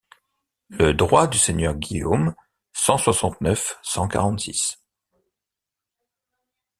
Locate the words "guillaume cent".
1.75-2.97